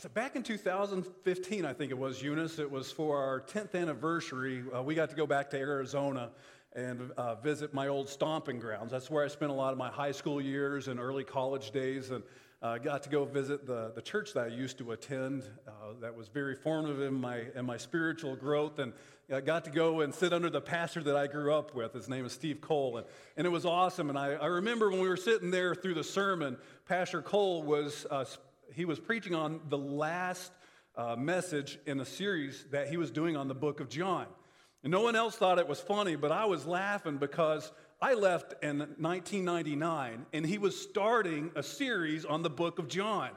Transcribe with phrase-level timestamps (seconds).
[0.00, 4.64] so back in 2015, I think it was, Eunice, it was for our 10th anniversary.
[4.74, 6.30] Uh, we got to go back to Arizona
[6.72, 8.92] and uh, visit my old stomping grounds.
[8.92, 12.12] That's where I spent a lot of my high school years and early college days.
[12.12, 12.22] And
[12.62, 15.44] uh, got to go visit the, the church that I used to attend.
[15.68, 18.78] Uh, that was very formative in my, in my spiritual growth.
[18.78, 18.94] And
[19.30, 21.92] I got to go and sit under the pastor that I grew up with.
[21.92, 22.96] His name is Steve Cole.
[22.96, 23.06] And,
[23.36, 24.08] and it was awesome.
[24.08, 26.56] And I, I remember when we were sitting there through the sermon,
[26.86, 28.24] Pastor Cole was, uh,
[28.74, 30.52] he was preaching on the last
[30.96, 34.26] uh, message in a series that he was doing on the book of John.
[34.82, 37.70] And no one else thought it was funny, but I was laughing because
[38.00, 43.30] I left in 1999 and he was starting a series on the book of John.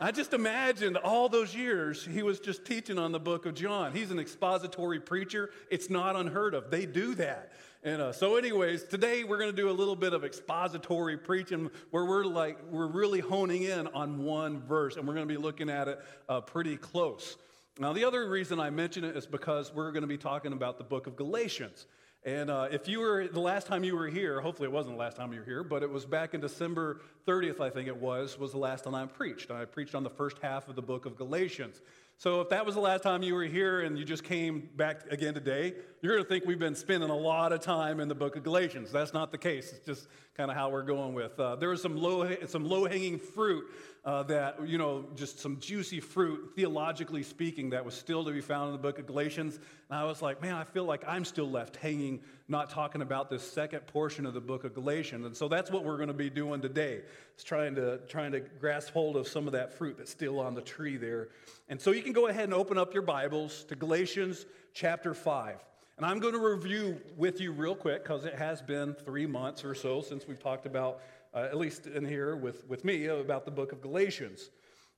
[0.00, 3.92] I just imagined all those years he was just teaching on the book of John.
[3.92, 5.50] He's an expository preacher.
[5.70, 6.70] It's not unheard of.
[6.70, 7.52] They do that.
[7.84, 11.70] And uh, so, anyways, today we're going to do a little bit of expository preaching
[11.92, 15.40] where we're like, we're really honing in on one verse and we're going to be
[15.40, 17.36] looking at it uh, pretty close.
[17.78, 20.78] Now, the other reason I mention it is because we're going to be talking about
[20.78, 21.86] the book of Galatians.
[22.24, 25.00] And uh, if you were the last time you were here, hopefully it wasn't the
[25.00, 27.96] last time you were here, but it was back in December 30th, I think it
[27.96, 29.50] was, was the last time I preached.
[29.50, 31.80] I preached on the first half of the book of Galatians.
[32.20, 35.02] So if that was the last time you were here and you just came back
[35.12, 38.14] again today, you're going to think we've been spending a lot of time in the
[38.14, 38.90] book of Galatians.
[38.90, 39.72] That's not the case.
[39.72, 41.38] It's just kind of how we're going with.
[41.38, 43.66] Uh, there was some low, some low hanging fruit
[44.08, 48.40] uh, that, you know, just some juicy fruit, theologically speaking, that was still to be
[48.40, 49.56] found in the book of Galatians.
[49.90, 53.28] And I was like, man, I feel like I'm still left hanging, not talking about
[53.28, 55.26] this second portion of the book of Galatians.
[55.26, 57.02] And so that's what we're going to be doing today,
[57.36, 60.54] is trying to, trying to grasp hold of some of that fruit that's still on
[60.54, 61.28] the tree there.
[61.68, 65.56] And so you can go ahead and open up your Bibles to Galatians chapter 5.
[65.98, 69.64] And I'm going to review with you real quick because it has been three months
[69.64, 71.00] or so since we've talked about
[71.34, 74.50] uh, at least in here with, with me, about the book of Galatians.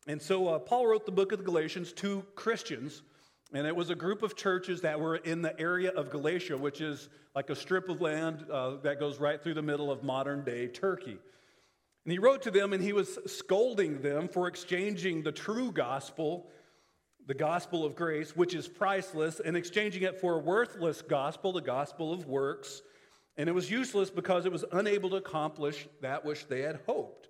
[0.07, 3.03] And so uh, Paul wrote the book of the Galatians to Christians,
[3.53, 6.81] and it was a group of churches that were in the area of Galatia, which
[6.81, 10.45] is like a strip of land uh, that goes right through the middle of modern
[10.45, 11.19] day Turkey.
[12.05, 16.49] And he wrote to them and he was scolding them for exchanging the true gospel,
[17.27, 21.61] the gospel of grace, which is priceless, and exchanging it for a worthless gospel, the
[21.61, 22.83] gospel of works
[23.41, 27.29] and it was useless because it was unable to accomplish that which they had hoped.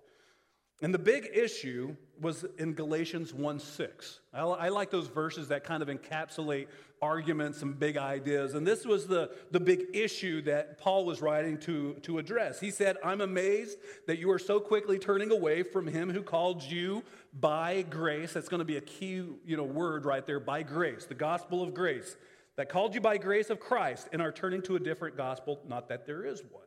[0.81, 4.19] And the big issue was in Galatians 1 6.
[4.33, 6.67] I, I, like those verses that kind of encapsulate
[7.01, 8.55] arguments and big ideas.
[8.55, 12.59] And this was the, the big issue that Paul was writing to, to address.
[12.59, 16.61] He said, I'm amazed that you are so quickly turning away from him who called
[16.61, 17.03] you
[17.39, 18.33] by grace.
[18.33, 21.63] That's going to be a key you know, word right there by grace, the gospel
[21.63, 22.17] of grace
[22.61, 25.89] that called you by grace of Christ and are turning to a different gospel, not
[25.89, 26.61] that there is one.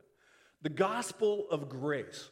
[0.61, 2.29] The gospel of grace.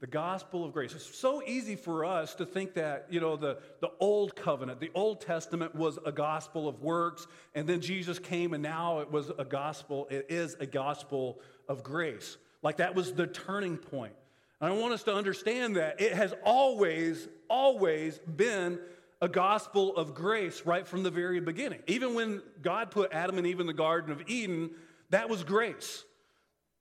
[0.00, 0.92] The gospel of grace.
[0.94, 4.90] It's so easy for us to think that, you know, the, the old covenant, the
[4.94, 9.30] Old Testament was a gospel of works, and then Jesus came and now it was
[9.38, 12.36] a gospel, it is a gospel of grace.
[12.62, 14.12] Like that was the turning point.
[14.60, 18.78] And I want us to understand that it has always, always been
[19.22, 21.78] a gospel of grace right from the very beginning.
[21.86, 24.72] Even when God put Adam and Eve in the Garden of Eden,
[25.10, 26.04] that was grace.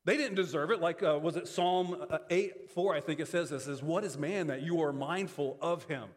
[0.06, 0.81] They didn't deserve it.
[0.81, 2.96] Like, uh, was it Psalm uh, 8 4?
[2.96, 6.09] I think it says this is, What is man that you are mindful of him?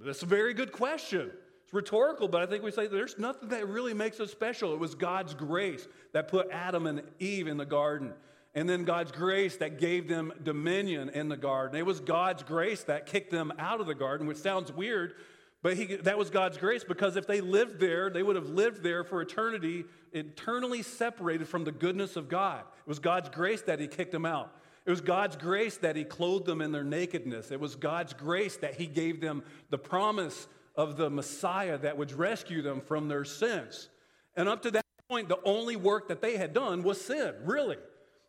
[0.00, 1.30] That's a very good question.
[1.62, 4.74] It's rhetorical, but I think we say there's nothing that really makes us special.
[4.74, 8.12] It was God's grace that put Adam and Eve in the garden.
[8.56, 11.78] And then God's grace that gave them dominion in the garden.
[11.78, 15.14] It was God's grace that kicked them out of the garden, which sounds weird
[15.64, 18.82] but he, that was God's grace because if they lived there, they would have lived
[18.82, 22.60] there for eternity, eternally separated from the goodness of God.
[22.60, 24.54] It was God's grace that He kicked them out.
[24.84, 27.50] It was God's grace that He clothed them in their nakedness.
[27.50, 32.12] It was God's grace that He gave them the promise of the Messiah that would
[32.12, 33.88] rescue them from their sins.
[34.36, 37.78] And up to that point, the only work that they had done was sin, really.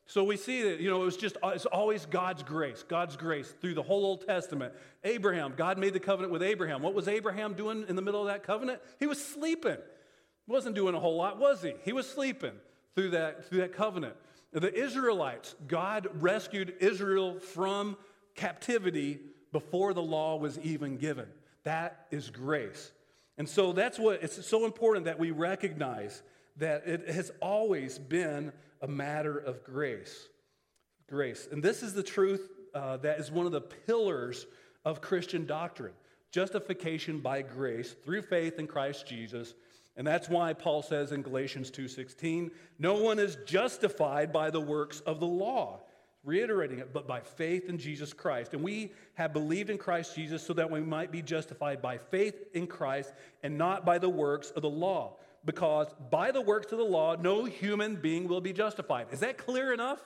[0.08, 3.16] So we see that, you know, it was just, uh, it's always God's grace, God's
[3.16, 4.74] grace through the whole Old Testament.
[5.04, 6.84] Abraham, God made the covenant with Abraham.
[6.84, 8.82] What was Abraham doing in the middle of that covenant?
[9.00, 9.78] He was sleeping.
[10.48, 11.74] Wasn't doing a whole lot, was he?
[11.84, 12.54] He was sleeping
[12.94, 14.16] through that, through that covenant.
[14.52, 17.98] The Israelites, God rescued Israel from
[18.36, 19.20] captivity
[19.52, 21.28] before the law was even given.
[21.64, 22.92] That is grace.
[23.38, 26.22] And so that's what it's so important that we recognize
[26.58, 30.28] that it has always been a matter of grace.
[31.08, 31.48] Grace.
[31.52, 34.46] And this is the truth uh, that is one of the pillars
[34.84, 35.94] of Christian doctrine
[36.32, 39.54] justification by grace through faith in Christ Jesus.
[39.96, 45.00] And that's why Paul says in Galatians 2:16, no one is justified by the works
[45.02, 45.82] of the law.
[46.26, 48.56] reiterating it, but by faith in Jesus Christ.
[48.56, 52.48] And we have believed in Christ Jesus so that we might be justified by faith
[52.56, 53.14] in Christ
[53.44, 55.18] and not by the works of the law.
[55.46, 59.08] Because by the works of the law, no human being will be justified.
[59.12, 60.00] Is that clear enough?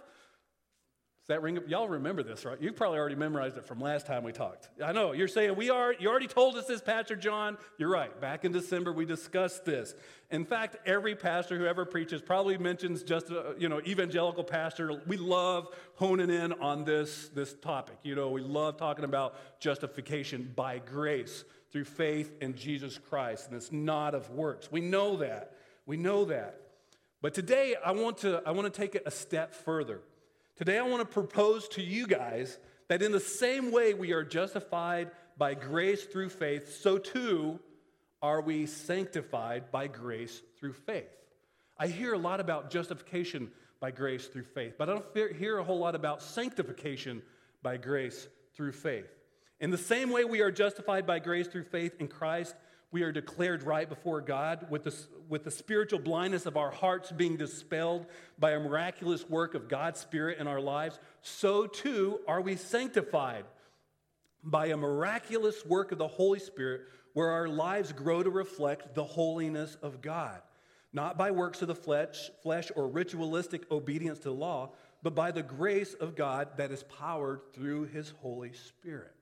[1.30, 1.60] Does that ring?
[1.68, 2.60] Y'all remember this, right?
[2.60, 4.68] You probably already memorized it from last time we talked.
[4.84, 5.94] I know you're saying we are.
[5.94, 7.56] You already told us this, Pastor John.
[7.78, 8.20] You're right.
[8.20, 9.94] Back in December, we discussed this.
[10.32, 15.04] In fact, every pastor who ever preaches probably mentions just a, you know evangelical pastor.
[15.06, 17.98] We love honing in on this this topic.
[18.02, 23.56] You know, we love talking about justification by grace through faith in Jesus Christ, and
[23.56, 24.72] it's not of works.
[24.72, 25.54] We know that.
[25.86, 26.60] We know that.
[27.22, 30.02] But today, I want to I want to take it a step further.
[30.56, 32.58] Today, I want to propose to you guys
[32.88, 37.60] that in the same way we are justified by grace through faith, so too
[38.22, 41.08] are we sanctified by grace through faith.
[41.78, 45.64] I hear a lot about justification by grace through faith, but I don't hear a
[45.64, 47.22] whole lot about sanctification
[47.64, 49.08] by grace through faith.
[49.60, 52.56] In the same way we are justified by grace through faith in Christ,
[52.92, 54.96] we are declared right before God with the,
[55.28, 58.06] with the spiritual blindness of our hearts being dispelled
[58.40, 63.46] by a miraculous work of God's Spirit in our lives, so too are we sanctified
[64.44, 66.82] by a miraculous work of the Holy Spirit
[67.14, 70.42] where our lives grow to reflect the holiness of God.
[70.94, 74.72] Not by works of the flesh, flesh or ritualistic obedience to the law,
[75.04, 79.14] but by the grace of God that is powered through his Holy Spirit.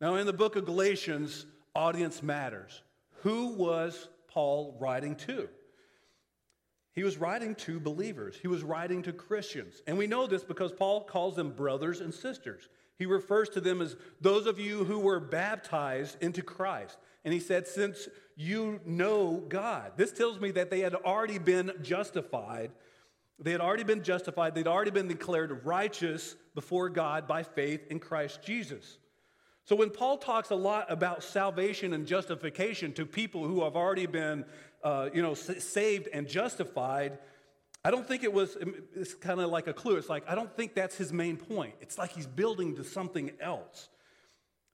[0.00, 2.82] Now, in the book of Galatians, audience matters.
[3.22, 5.48] Who was Paul writing to?
[6.92, 9.82] He was writing to believers, he was writing to Christians.
[9.86, 12.68] And we know this because Paul calls them brothers and sisters.
[12.98, 16.98] He refers to them as those of you who were baptized into Christ.
[17.24, 21.72] And he said, Since you know God, this tells me that they had already been
[21.80, 22.72] justified.
[23.38, 24.54] They had already been justified.
[24.54, 28.98] They'd already been declared righteous before God by faith in Christ Jesus.
[29.70, 34.06] So when Paul talks a lot about salvation and justification to people who have already
[34.06, 34.44] been,
[34.82, 37.18] uh, you know, saved and justified,
[37.84, 38.56] I don't think it was,
[38.96, 39.94] it's kind of like a clue.
[39.94, 41.74] It's like, I don't think that's his main point.
[41.80, 43.90] It's like he's building to something else.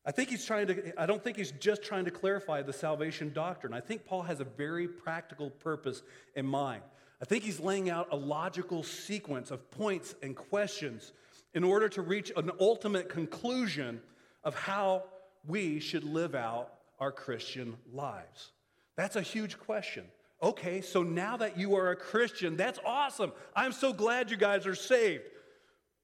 [0.06, 3.34] I think he's trying to, I don't think he's just trying to clarify the salvation
[3.34, 3.74] doctrine.
[3.74, 6.00] I think Paul has a very practical purpose
[6.36, 6.80] in mind.
[7.20, 11.12] I think he's laying out a logical sequence of points and questions
[11.52, 14.00] in order to reach an ultimate conclusion
[14.46, 15.02] of how
[15.44, 18.52] we should live out our Christian lives?
[18.96, 20.04] That's a huge question.
[20.42, 23.32] Okay, so now that you are a Christian, that's awesome.
[23.54, 25.24] I'm so glad you guys are saved.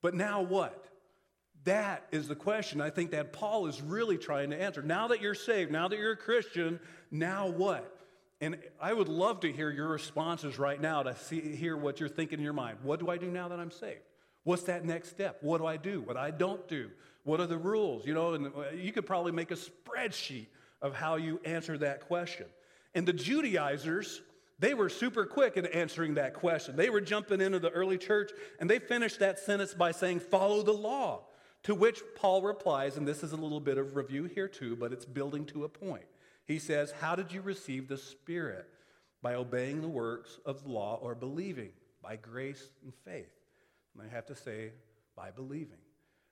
[0.02, 0.88] But now what?
[1.64, 4.82] That is the question I think that Paul is really trying to answer.
[4.82, 6.80] Now that you're saved, now that you're a Christian,
[7.12, 7.96] now what?
[8.40, 12.08] And I would love to hear your responses right now to see, hear what you're
[12.08, 12.78] thinking in your mind.
[12.82, 14.00] What do I do now that I'm saved?
[14.42, 15.38] What's that next step?
[15.42, 16.00] What do I do?
[16.00, 16.90] What I don't do?
[17.24, 18.06] What are the rules?
[18.06, 20.46] You know, and uh, you could probably make a spreadsheet
[20.80, 22.46] of how you answer that question.
[22.94, 24.20] And the Judaizers,
[24.58, 26.76] they were super quick in answering that question.
[26.76, 30.62] They were jumping into the early church and they finished that sentence by saying, Follow
[30.62, 31.22] the law.
[31.64, 34.92] To which Paul replies, and this is a little bit of review here too, but
[34.92, 36.04] it's building to a point.
[36.44, 38.68] He says, How did you receive the Spirit?
[39.22, 41.70] By obeying the works of the law or believing,
[42.02, 43.30] by grace and faith.
[43.94, 44.72] And I have to say,
[45.14, 45.78] by believing.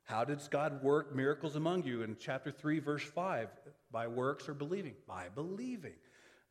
[0.04, 2.02] How does God work miracles among you?
[2.02, 3.48] In chapter 3, verse 5,
[3.92, 4.94] by works or believing?
[5.06, 5.94] By believing.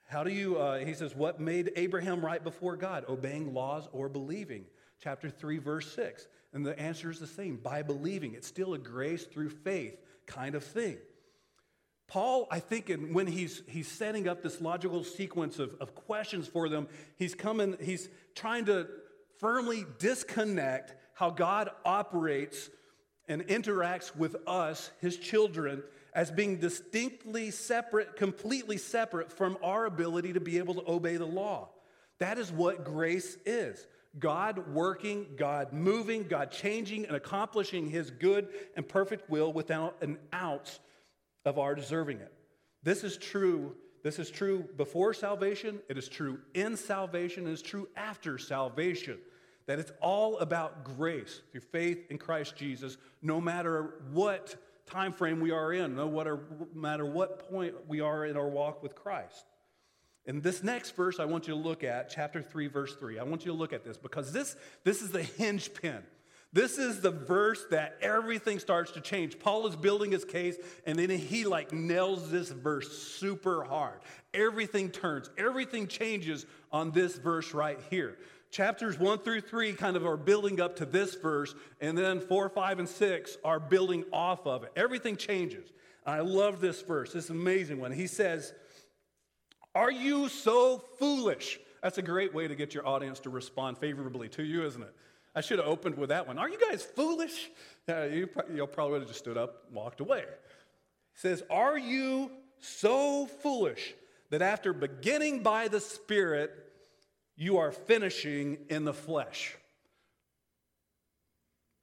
[0.07, 3.05] How do you, uh, he says, what made Abraham right before God?
[3.07, 4.65] Obeying laws or believing?
[5.03, 6.27] Chapter 3, verse 6.
[6.53, 8.33] And the answer is the same by believing.
[8.33, 10.97] It's still a grace through faith kind of thing.
[12.07, 16.47] Paul, I think, in, when he's, he's setting up this logical sequence of, of questions
[16.47, 18.87] for them, he's coming, he's trying to
[19.37, 22.69] firmly disconnect how God operates
[23.29, 25.83] and interacts with us, his children,
[26.13, 31.25] as being distinctly separate, completely separate from our ability to be able to obey the
[31.25, 31.69] law.
[32.17, 33.85] That is what grace is
[34.17, 40.17] God working, God moving, God changing and accomplishing his good and perfect will without an
[40.33, 40.79] ounce
[41.45, 42.33] of our deserving it.
[42.83, 43.75] This is true.
[44.01, 49.17] This is true before salvation, it is true in salvation, it is true after salvation
[49.69, 54.55] that it's all about grace through faith in Christ Jesus, no matter what
[54.87, 56.09] time frame we are in, no
[56.73, 59.45] matter what point we are in our walk with Christ.
[60.25, 63.19] In this next verse, I want you to look at chapter 3, verse 3.
[63.19, 66.01] I want you to look at this because this, this is the hinge pin.
[66.51, 69.37] This is the verse that everything starts to change.
[69.37, 70.57] Paul is building his case,
[70.87, 73.99] and then he like nails this verse super hard.
[74.33, 78.17] Everything turns, everything changes on this verse right here.
[78.51, 82.49] Chapters one through three kind of are building up to this verse, and then four,
[82.49, 84.71] five, and six are building off of it.
[84.75, 85.71] Everything changes.
[86.05, 87.13] I love this verse.
[87.13, 87.91] It's an amazing one.
[87.91, 88.53] He says,
[89.75, 91.59] Are you so foolish?
[91.83, 94.93] That's a great way to get your audience to respond favorably to you, isn't it?
[95.35, 96.39] I should have opened with that one.
[96.39, 97.49] Are you guys foolish?
[97.87, 100.21] Yeah, you, you probably would have just stood up and walked away.
[100.21, 103.93] He says, Are you so foolish
[104.31, 106.51] that after beginning by the Spirit,
[107.39, 109.55] you are finishing in the flesh.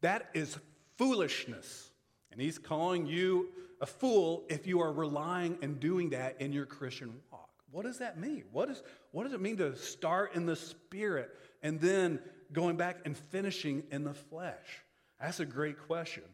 [0.02, 0.58] That is
[0.98, 1.90] foolishness.
[2.30, 3.48] And he's calling you
[3.80, 7.48] a fool if you are relying and doing that in your Christian walk.
[7.70, 8.44] What does that mean?
[8.52, 8.82] What, is,
[9.12, 11.30] what does it mean to start in the spirit
[11.62, 12.20] and then
[12.52, 14.82] going back and finishing in the flesh?
[15.18, 16.24] That's a great question.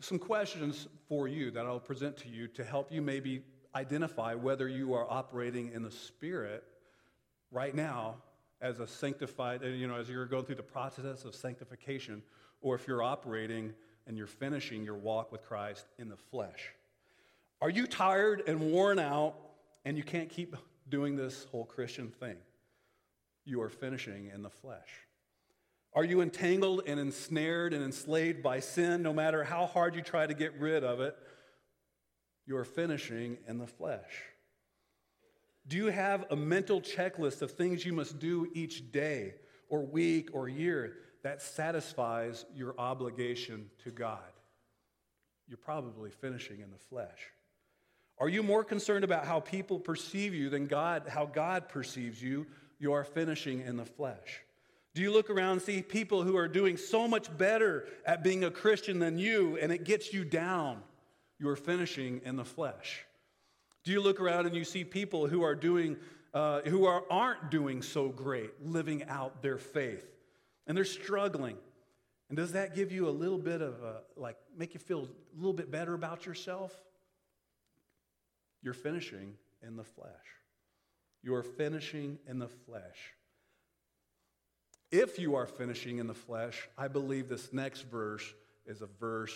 [0.00, 3.42] Some questions for you that I'll present to you to help you maybe
[3.74, 6.64] identify whether you are operating in the spirit
[7.52, 8.16] right now
[8.60, 12.22] as a sanctified, uh, you know, as you're going through the process of sanctification,
[12.60, 13.72] or if you're operating
[14.06, 16.72] and you're finishing your walk with Christ in the flesh.
[17.60, 19.34] Are you tired and worn out
[19.84, 20.56] and you can't keep
[20.88, 22.36] doing this whole Christian thing?
[23.44, 24.88] You are finishing in the flesh.
[25.94, 30.26] Are you entangled and ensnared and enslaved by sin no matter how hard you try
[30.26, 31.16] to get rid of it?
[32.46, 34.31] You are finishing in the flesh.
[35.68, 39.34] Do you have a mental checklist of things you must do each day
[39.68, 44.18] or week or year that satisfies your obligation to God?
[45.48, 47.30] You're probably finishing in the flesh.
[48.18, 52.46] Are you more concerned about how people perceive you than God, how God perceives you?
[52.78, 54.42] You are finishing in the flesh.
[54.94, 58.44] Do you look around and see people who are doing so much better at being
[58.44, 60.82] a Christian than you and it gets you down?
[61.38, 63.04] You are finishing in the flesh.
[63.84, 65.96] Do you look around and you see people who are doing,
[66.32, 70.06] uh, who are, aren't doing so great, living out their faith,
[70.66, 71.56] and they're struggling?
[72.28, 75.36] And does that give you a little bit of a, like, make you feel a
[75.36, 76.72] little bit better about yourself?
[78.62, 79.34] You're finishing
[79.66, 80.10] in the flesh.
[81.22, 83.14] You are finishing in the flesh.
[84.90, 88.34] If you are finishing in the flesh, I believe this next verse
[88.66, 89.34] is a verse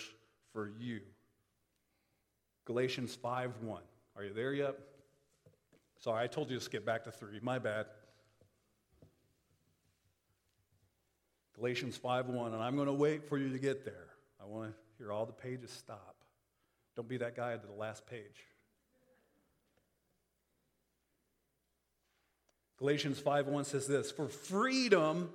[0.53, 1.01] for you.
[2.65, 3.81] Galatians 5 1.
[4.17, 4.75] Are you there yet?
[5.99, 7.39] Sorry, I told you to skip back to 3.
[7.41, 7.85] My bad.
[11.55, 14.07] Galatians 5:1 and I'm going to wait for you to get there.
[14.41, 16.15] I want to hear all the pages stop.
[16.95, 18.45] Don't be that guy at the last page.
[22.77, 25.33] Galatians 5:1 says this, "For freedom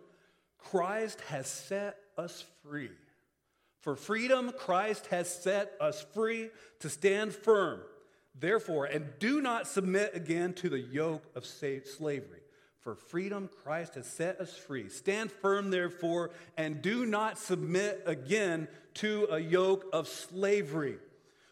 [0.58, 2.90] Christ has set us free.
[3.80, 7.80] For freedom Christ has set us free to stand firm.
[8.38, 12.40] Therefore, and do not submit again to the yoke of slavery.
[12.80, 14.88] For freedom, Christ has set us free.
[14.88, 20.98] Stand firm, therefore, and do not submit again to a yoke of slavery.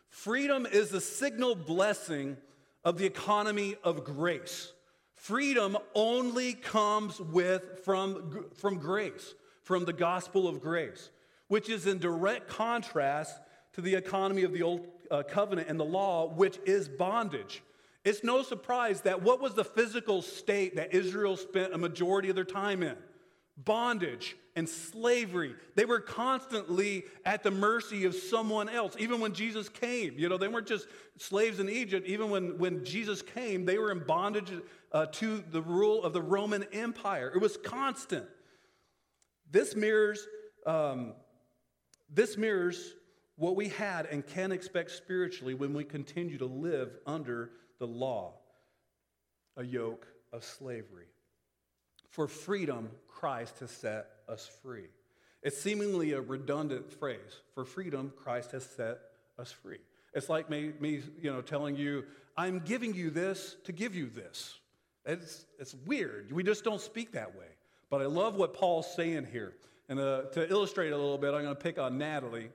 [0.09, 2.37] Freedom is the signal blessing
[2.85, 4.73] of the economy of grace.
[5.15, 11.11] Freedom only comes with from, from grace, from the gospel of grace,
[11.47, 13.39] which is in direct contrast
[13.75, 17.63] to the economy of the old uh, covenant and the law, which is bondage.
[18.05, 22.35] It's no surprise that what was the physical state that Israel spent a majority of
[22.35, 22.97] their time in?
[23.57, 25.55] Bondage and slavery.
[25.75, 28.97] They were constantly at the mercy of someone else.
[28.99, 30.87] Even when Jesus came, you know, they weren't just
[31.19, 32.07] slaves in Egypt.
[32.07, 34.51] Even when, when Jesus came, they were in bondage
[34.93, 37.31] uh, to the rule of the Roman Empire.
[37.35, 38.27] It was constant.
[39.51, 40.27] This mirrors,
[40.67, 41.13] um,
[42.09, 42.95] this mirrors
[43.41, 48.35] what we had and can expect spiritually when we continue to live under the law,
[49.57, 51.07] a yoke of slavery.
[52.11, 54.89] For freedom, Christ has set us free.
[55.43, 57.41] It's seemingly a redundant phrase.
[57.55, 58.99] For freedom, Christ has set
[59.39, 59.79] us free.
[60.13, 62.05] It's like me, me you know, telling you,
[62.37, 64.59] I'm giving you this to give you this.
[65.07, 66.31] It's, it's weird.
[66.31, 67.47] We just don't speak that way.
[67.89, 69.55] But I love what Paul's saying here.
[69.89, 72.51] And uh, to illustrate a little bit, I'm going to pick on Natalie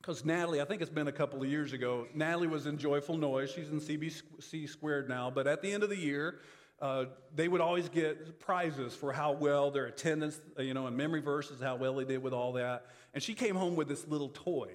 [0.00, 3.16] because Natalie, I think it's been a couple of years ago, Natalie was in Joyful
[3.16, 3.50] Noise.
[3.50, 5.30] She's in CBC Squared now.
[5.30, 6.40] But at the end of the year,
[6.80, 10.96] uh, they would always get prizes for how well their attendance, uh, you know, and
[10.96, 12.86] memory verses, how well they did with all that.
[13.14, 14.72] And she came home with this little toy.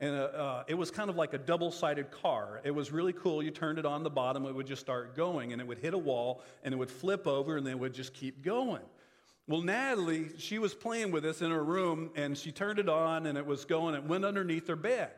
[0.00, 2.60] And uh, uh, it was kind of like a double sided car.
[2.64, 3.42] It was really cool.
[3.42, 5.94] You turned it on the bottom, it would just start going, and it would hit
[5.94, 8.82] a wall, and it would flip over, and then it would just keep going.
[9.46, 13.26] Well, Natalie, she was playing with this in her room and she turned it on
[13.26, 15.10] and it was going, it went underneath her bed.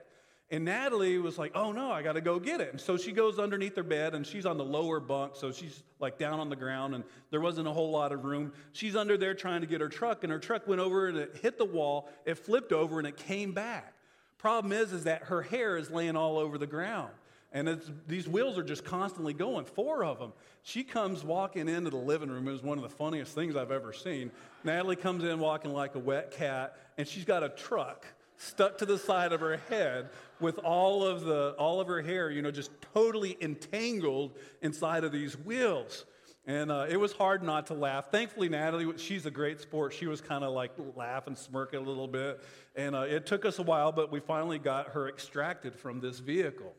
[0.51, 2.71] And Natalie was like, oh no, I got to go get it.
[2.71, 5.37] And so she goes underneath her bed and she's on the lower bunk.
[5.37, 8.53] So she's like down on the ground and there wasn't a whole lot of room.
[8.73, 11.39] She's under there trying to get her truck and her truck went over and it
[11.41, 12.09] hit the wall.
[12.25, 13.93] It flipped over and it came back.
[14.39, 17.11] Problem is, is that her hair is laying all over the ground.
[17.57, 20.35] And these wheels are just constantly going, four of them.
[20.63, 22.47] She comes walking into the living room.
[22.47, 24.31] It was one of the funniest things I've ever seen.
[24.63, 28.05] Natalie comes in walking like a wet cat, and she's got a truck
[28.37, 32.31] stuck to the side of her head with all of the all of her hair
[32.31, 36.05] you know just totally entangled inside of these wheels
[36.47, 40.07] and uh, it was hard not to laugh thankfully natalie she's a great sport she
[40.07, 42.45] was kind of like laugh and smirk a little bit
[42.75, 46.19] and uh, it took us a while but we finally got her extracted from this
[46.19, 46.75] vehicle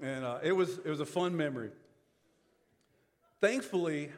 [0.00, 1.70] and uh, it was it was a fun memory
[3.40, 4.10] thankfully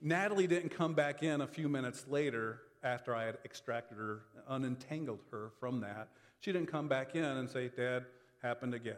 [0.00, 5.20] natalie didn't come back in a few minutes later after I had extracted her, unentangled
[5.30, 6.08] her from that,
[6.40, 8.04] she didn't come back in and say, Dad,
[8.42, 8.96] happened again.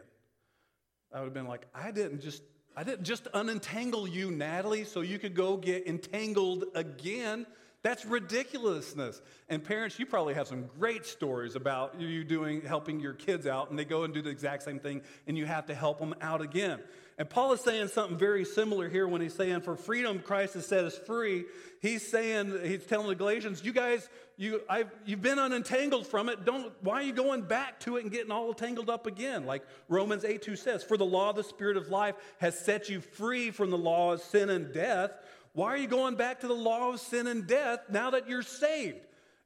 [1.13, 2.43] I would have been like, I didn't just
[2.75, 7.45] I didn't just unentangle you, Natalie, so you could go get entangled again.
[7.83, 9.19] That's ridiculousness.
[9.49, 13.71] And parents, you probably have some great stories about you doing helping your kids out,
[13.71, 16.13] and they go and do the exact same thing, and you have to help them
[16.21, 16.79] out again.
[17.17, 20.65] And Paul is saying something very similar here when he's saying, For freedom, Christ has
[20.65, 21.45] set us free.
[21.81, 24.07] He's saying, he's telling the Galatians, you guys,
[24.37, 26.45] you, I've, you've been unentangled from it.
[26.45, 29.45] Don't, why are you going back to it and getting all tangled up again?
[29.45, 32.89] Like Romans 8 2 says, For the law of the Spirit of life has set
[32.89, 35.11] you free from the law of sin and death.
[35.53, 38.43] Why are you going back to the law of sin and death now that you're
[38.43, 38.99] saved?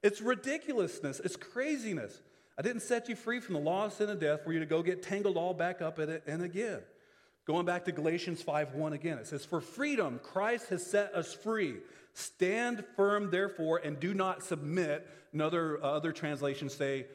[0.03, 2.21] It's ridiculousness, it's craziness.
[2.57, 4.65] I didn't set you free from the law of sin and death for you to
[4.65, 6.81] go get tangled all back up in it and again.
[7.45, 11.77] Going back to Galatians 5:1 again, it says, For freedom Christ has set us free.
[12.13, 15.07] Stand firm, therefore, and do not submit.
[15.33, 17.07] Another uh, other translations say,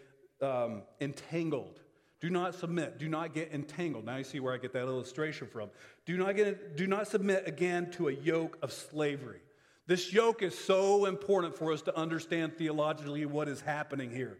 [0.42, 1.80] um, entangled.
[2.20, 2.98] Do not submit.
[2.98, 4.04] Do not get entangled.
[4.04, 5.70] Now you see where I get that illustration from.
[6.04, 9.40] Do not, get, do not submit again to a yoke of slavery.
[9.86, 14.38] This yoke is so important for us to understand theologically what is happening here.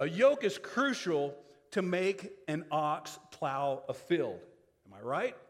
[0.00, 1.34] A yoke is crucial
[1.70, 4.40] to make an ox plow a field.
[4.86, 5.36] Am I right?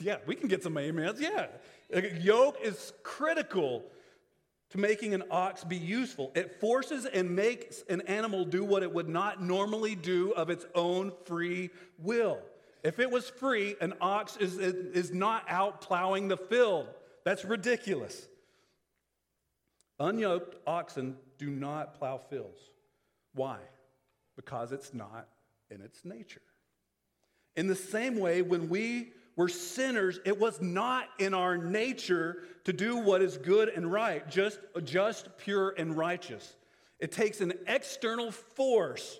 [0.00, 1.20] Yeah, we can get some amens.
[1.20, 1.48] Yeah.
[1.92, 3.84] A yoke is critical
[4.72, 6.32] to making an ox be useful.
[6.34, 10.64] It forces and makes an animal do what it would not normally do of its
[10.74, 12.38] own free will.
[12.82, 16.88] If it was free, an ox is, is not out plowing the field.
[17.22, 18.26] That's ridiculous.
[20.00, 22.60] Unyoked oxen do not plow fields.
[23.34, 23.58] Why?
[24.36, 25.28] Because it's not
[25.70, 26.40] in its nature.
[27.56, 32.72] In the same way, when we were sinners, it was not in our nature to
[32.72, 36.56] do what is good and right, just, just pure and righteous.
[36.98, 39.18] It takes an external force,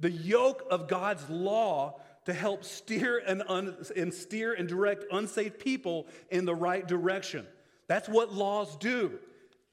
[0.00, 5.58] the yoke of God's law, to help steer and, un, and steer and direct unsafe
[5.58, 7.46] people in the right direction.
[7.88, 9.18] That's what laws do.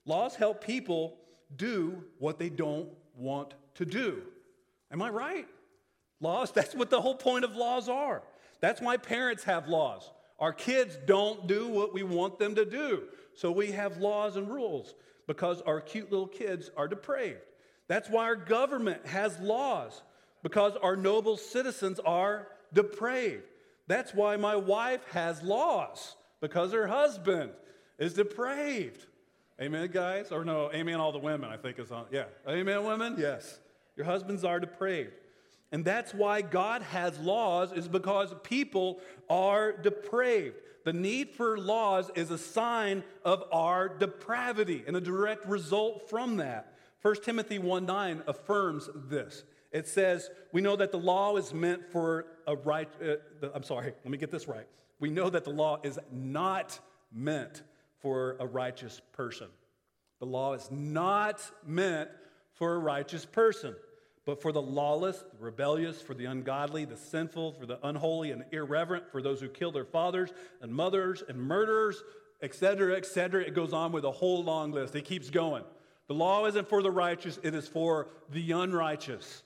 [0.05, 1.17] Laws help people
[1.55, 4.23] do what they don't want to do.
[4.91, 5.47] Am I right?
[6.19, 8.21] Laws, that's what the whole point of laws are.
[8.61, 10.11] That's why parents have laws.
[10.39, 13.03] Our kids don't do what we want them to do.
[13.35, 14.95] So we have laws and rules
[15.27, 17.39] because our cute little kids are depraved.
[17.87, 20.01] That's why our government has laws
[20.43, 23.43] because our noble citizens are depraved.
[23.87, 27.51] That's why my wife has laws because her husband
[27.97, 29.05] is depraved.
[29.61, 30.31] Amen, guys?
[30.31, 32.05] Or no, amen, all the women, I think is on.
[32.11, 32.25] Yeah.
[32.47, 33.15] Amen, women?
[33.17, 33.59] Yes.
[33.97, 35.13] Your husbands are depraved.
[35.71, 40.55] And that's why God has laws, is because people are depraved.
[40.83, 46.37] The need for laws is a sign of our depravity and a direct result from
[46.37, 46.73] that.
[47.01, 49.43] 1 Timothy 1 9 affirms this.
[49.71, 53.93] It says, We know that the law is meant for a right, uh, I'm sorry,
[54.03, 54.65] let me get this right.
[54.99, 56.79] We know that the law is not
[57.11, 57.61] meant
[57.99, 59.47] for a righteous person.
[60.19, 62.09] The law is not meant
[62.55, 63.75] for a righteous person
[64.29, 68.45] but for the lawless, the rebellious, for the ungodly, the sinful, for the unholy and
[68.51, 70.29] irreverent, for those who kill their fathers
[70.61, 72.03] and mothers and murderers,
[72.43, 73.41] etc., etc.
[73.41, 74.95] It goes on with a whole long list.
[74.95, 75.63] It keeps going.
[76.07, 79.41] The law isn't for the righteous, it is for the unrighteous.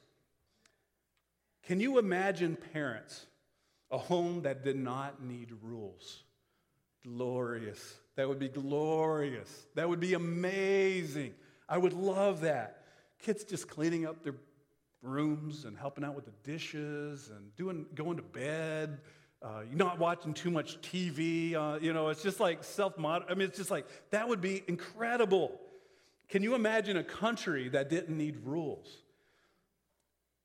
[1.65, 3.25] Can you imagine parents,
[3.89, 6.23] a home that did not need rules?
[7.05, 7.95] Glorious.
[8.17, 9.65] That would be glorious.
[9.75, 11.35] That would be amazing.
[11.69, 12.83] I would love that.
[13.19, 14.35] Kids just cleaning up their
[15.03, 18.99] rooms and helping out with the dishes and doing going to bed.
[19.41, 21.53] Uh, you're not watching too much TV.
[21.53, 23.25] Uh, you know, it's just like self mod.
[23.29, 25.59] I mean, it's just like that would be incredible.
[26.29, 28.87] Can you imagine a country that didn't need rules?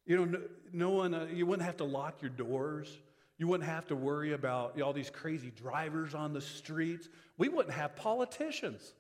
[0.05, 0.41] You know, no,
[0.73, 2.99] no one, uh, you wouldn't have to lock your doors.
[3.37, 7.09] You wouldn't have to worry about all these crazy drivers on the streets.
[7.37, 8.95] We wouldn't have politicians.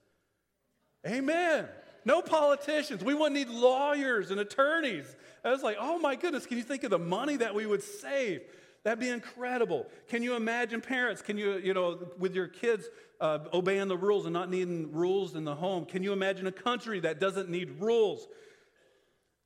[1.06, 1.66] Amen.
[2.04, 3.04] No politicians.
[3.04, 5.16] We wouldn't need lawyers and attorneys.
[5.44, 7.82] I was like, oh my goodness, can you think of the money that we would
[7.82, 8.42] save?
[8.84, 9.86] That'd be incredible.
[10.08, 11.20] Can you imagine parents?
[11.20, 12.88] Can you, you know, with your kids
[13.20, 15.84] uh, obeying the rules and not needing rules in the home?
[15.84, 18.26] Can you imagine a country that doesn't need rules?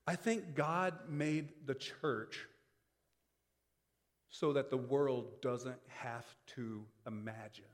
[0.07, 2.47] I think God made the church
[4.29, 7.65] so that the world doesn't have to imagine.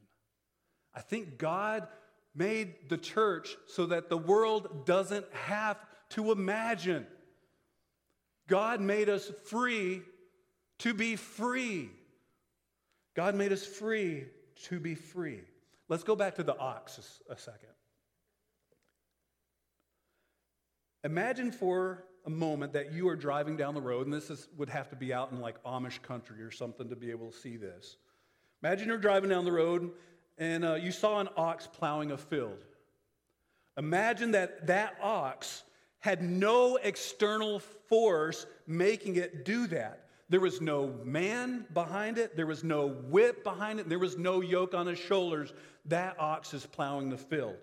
[0.95, 1.87] I think God
[2.39, 5.77] made the church so that the world doesn't have
[6.11, 7.07] to imagine.
[8.47, 10.03] God made us free
[10.79, 11.91] to be free.
[13.15, 14.27] God made us free
[14.69, 15.41] to be free.
[15.89, 17.69] Let's go back to the ox a second.
[21.05, 24.69] Imagine for a moment that you are driving down the road, and this is, would
[24.69, 27.57] have to be out in like Amish country or something to be able to see
[27.57, 27.97] this.
[28.63, 29.91] Imagine you're driving down the road
[30.39, 32.65] and uh, you saw an ox plowing a field.
[33.77, 35.63] Imagine that that ox
[36.01, 40.05] had no external force making it do that.
[40.29, 44.41] There was no man behind it, there was no whip behind it, there was no
[44.41, 45.53] yoke on his shoulders.
[45.87, 47.57] That ox is plowing the field.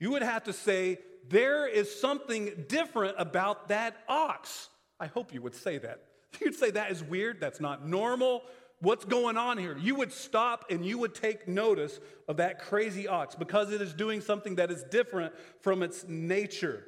[0.00, 4.68] You would have to say, there is something different about that ox.
[4.98, 6.04] I hope you would say that.
[6.40, 8.42] You'd say that is weird, that's not normal.
[8.80, 9.76] What's going on here?
[9.78, 13.94] You would stop and you would take notice of that crazy ox because it is
[13.94, 16.84] doing something that is different from its nature.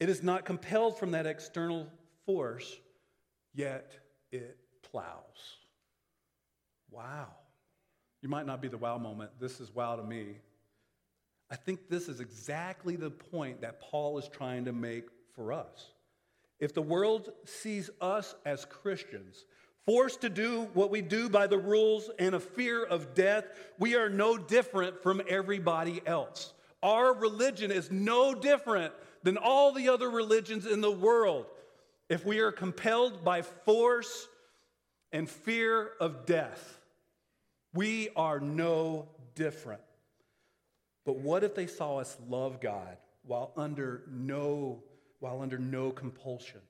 [0.00, 1.86] It is not compelled from that external
[2.26, 2.78] force,
[3.54, 3.96] yet
[4.32, 4.58] it
[4.90, 5.56] plows.
[6.90, 7.28] Wow.
[8.22, 9.30] You might not be the wow moment.
[9.38, 10.38] This is wow to me.
[11.50, 15.92] I think this is exactly the point that Paul is trying to make for us.
[16.60, 19.44] If the world sees us as Christians,
[19.88, 23.46] forced to do what we do by the rules and a fear of death,
[23.78, 26.52] we are no different from everybody else.
[26.82, 31.46] Our religion is no different than all the other religions in the world.
[32.10, 34.28] If we are compelled by force
[35.10, 36.80] and fear of death,
[37.72, 39.80] we are no different.
[41.06, 44.82] But what if they saw us love God while under no,
[45.20, 46.60] while under no compulsion,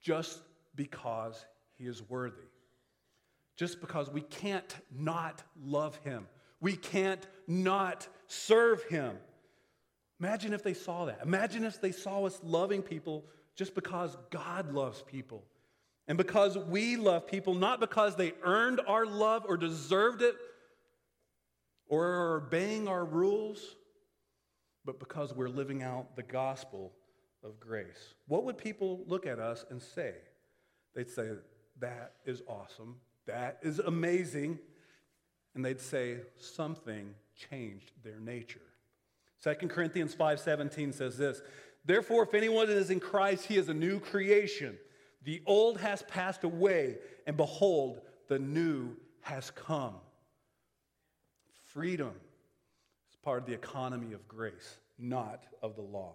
[0.00, 0.40] just
[0.74, 1.44] because
[1.76, 2.46] he is worthy?
[3.56, 6.26] Just because we can't not love him.
[6.60, 9.16] We can't not serve him.
[10.20, 11.20] Imagine if they saw that.
[11.24, 13.24] Imagine if they saw us loving people
[13.56, 15.44] just because God loves people.
[16.08, 20.34] And because we love people, not because they earned our love or deserved it
[21.88, 23.76] or are obeying our rules,
[24.84, 26.92] but because we're living out the gospel
[27.44, 28.14] of grace.
[28.26, 30.14] What would people look at us and say?
[30.94, 31.30] They'd say,
[31.80, 32.96] That is awesome.
[33.26, 34.58] That is amazing.
[35.54, 37.14] And they'd say, Something
[37.50, 38.60] changed their nature.
[39.42, 41.42] 2 Corinthians 5:17 says this,
[41.84, 44.78] Therefore, if anyone is in Christ, he is a new creation.
[45.24, 49.94] The old has passed away, and behold, the new has come.
[51.66, 52.12] Freedom
[53.10, 56.14] is part of the economy of grace, not of the law.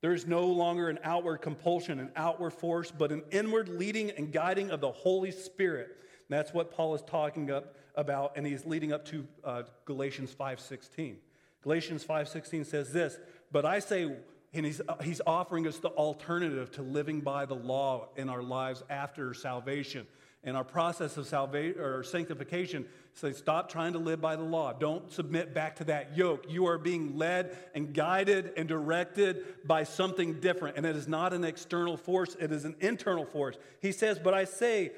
[0.00, 4.32] There is no longer an outward compulsion, an outward force, but an inward leading and
[4.32, 5.96] guiding of the Holy Spirit.
[6.28, 11.16] That's what Paul is talking up, about, and he's leading up to uh, Galatians 5.16.
[11.62, 13.18] Galatians 5.16 says this,
[13.50, 14.12] But I say,
[14.52, 18.42] and he's, uh, he's offering us the alternative to living by the law in our
[18.42, 20.06] lives after salvation.
[20.44, 22.86] And our process of salvation or sanctification
[23.16, 24.74] Say, stop trying to live by the law.
[24.74, 26.44] Don't submit back to that yoke.
[26.50, 30.76] You are being led and guided and directed by something different.
[30.76, 33.56] And it is not an external force, it is an internal force.
[33.80, 34.92] He says, But I say,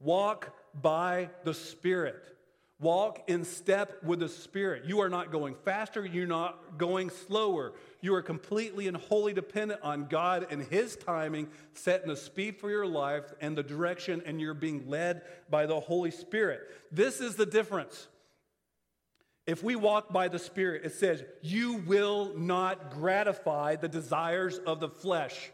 [0.00, 2.22] walk by the Spirit.
[2.78, 4.84] Walk in step with the Spirit.
[4.84, 7.72] You are not going faster, you're not going slower.
[8.02, 12.68] You are completely and wholly dependent on God and His timing, setting the speed for
[12.68, 16.60] your life and the direction, and you're being led by the Holy Spirit.
[16.92, 18.08] This is the difference.
[19.46, 24.80] If we walk by the Spirit, it says, You will not gratify the desires of
[24.80, 25.50] the flesh.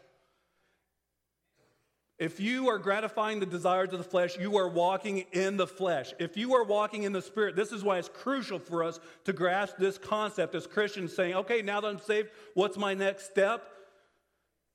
[2.19, 6.13] If you are gratifying the desires of the flesh, you are walking in the flesh.
[6.19, 9.33] If you are walking in the spirit, this is why it's crucial for us to
[9.33, 13.67] grasp this concept as Christians saying, okay, now that I'm saved, what's my next step?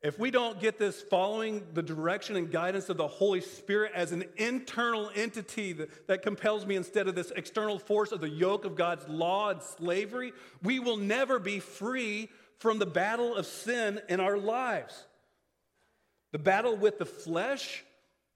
[0.00, 4.12] If we don't get this following the direction and guidance of the Holy Spirit as
[4.12, 8.64] an internal entity that, that compels me instead of this external force of the yoke
[8.64, 14.00] of God's law and slavery, we will never be free from the battle of sin
[14.08, 15.06] in our lives.
[16.32, 17.84] The battle with the flesh,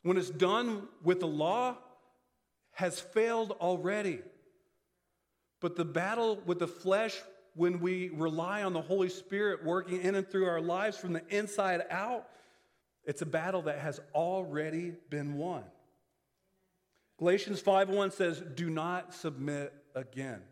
[0.02, 1.76] when it's done with the law,
[2.72, 4.20] has failed already.
[5.60, 7.20] But the battle with the flesh,
[7.54, 11.22] when we rely on the Holy Spirit working in and through our lives from the
[11.28, 12.28] inside out,
[13.04, 15.64] it's a battle that has already been won.
[17.18, 20.42] Galatians 5:1 says, "Do not submit again."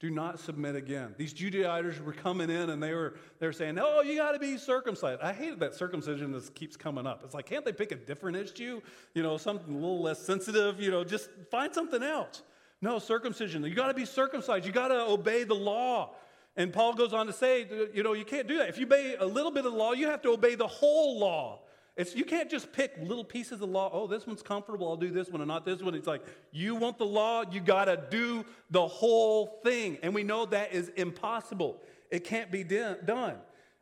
[0.00, 1.14] Do not submit again.
[1.18, 4.38] These Judaizers were coming in and they were, they were saying, Oh, you got to
[4.38, 5.20] be circumcised.
[5.20, 7.22] I hated that circumcision that keeps coming up.
[7.24, 8.80] It's like, can't they pick a different issue?
[9.14, 10.80] You know, something a little less sensitive?
[10.80, 12.42] You know, just find something else.
[12.80, 13.64] No, circumcision.
[13.64, 14.64] You got to be circumcised.
[14.64, 16.14] You got to obey the law.
[16.56, 18.68] And Paul goes on to say, you know, you can't do that.
[18.68, 21.18] If you obey a little bit of the law, you have to obey the whole
[21.18, 21.60] law.
[21.98, 23.90] It's, you can't just pick little pieces of law.
[23.92, 24.88] Oh, this one's comfortable.
[24.88, 25.96] I'll do this one and not this one.
[25.96, 29.98] It's like, you want the law, you got to do the whole thing.
[30.04, 31.82] And we know that is impossible.
[32.12, 33.34] It can't be done.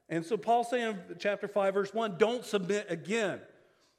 [0.08, 3.38] And so Paul's saying in chapter 5, verse 1, don't submit again.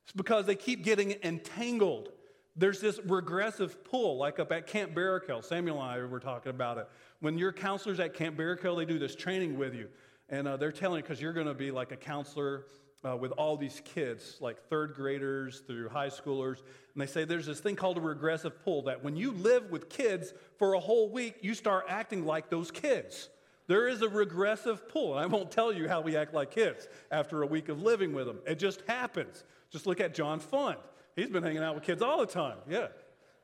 [0.03, 2.09] It's because they keep getting entangled.
[2.55, 5.43] There's this regressive pull, like up at Camp Barakel.
[5.43, 6.89] Samuel and I were talking about it.
[7.19, 9.89] When you're counselors at Camp Barakel, they do this training with you.
[10.29, 12.63] And uh, they're telling you, because you're going to be like a counselor
[13.07, 16.57] uh, with all these kids, like third graders through high schoolers.
[16.93, 19.89] And they say there's this thing called a regressive pull that when you live with
[19.89, 23.29] kids for a whole week, you start acting like those kids.
[23.67, 25.17] There is a regressive pull.
[25.17, 28.13] And I won't tell you how we act like kids after a week of living
[28.13, 28.39] with them.
[28.45, 29.43] It just happens.
[29.69, 30.77] Just look at John Fund.
[31.15, 32.57] He's been hanging out with kids all the time.
[32.69, 32.87] Yeah.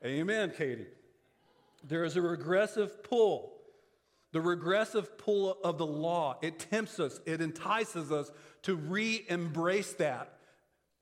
[0.05, 0.87] Amen, Katie.
[1.85, 3.53] There is a regressive pull.
[4.33, 8.31] The regressive pull of the law, it tempts us, it entices us
[8.63, 10.37] to re embrace that.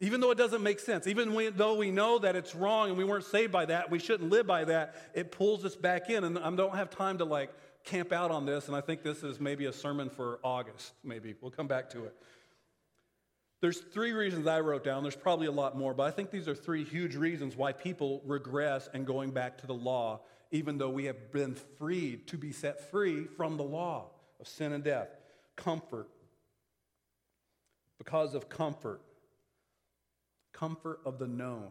[0.02, 3.04] Even though it doesn't make sense, even though we know that it's wrong and we
[3.04, 6.24] weren't saved by that, we shouldn't live by that, it pulls us back in.
[6.24, 7.52] And I don't have time to like
[7.84, 11.34] camp out on this, and I think this is maybe a sermon for August, maybe.
[11.40, 12.16] We'll come back to it.
[13.62, 15.04] There's three reasons I wrote down.
[15.04, 18.22] There's probably a lot more, but I think these are three huge reasons why people
[18.26, 22.52] regress and going back to the law, even though we have been freed to be
[22.52, 24.10] set free from the law
[24.40, 25.08] of sin and death.
[25.56, 26.10] Comfort,
[27.98, 29.02] because of comfort.
[30.54, 31.70] Comfort of the known.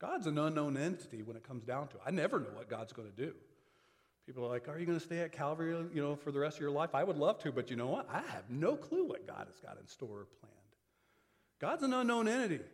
[0.00, 2.02] God's an unknown entity when it comes down to it.
[2.06, 3.34] I never know what God's going to do.
[4.26, 6.58] People are like, Are you going to stay at Calvary you know, for the rest
[6.58, 6.90] of your life?
[6.94, 8.08] I would love to, but you know what?
[8.12, 10.54] I have no clue what God has got in store or planned.
[11.60, 12.64] God's an unknown entity.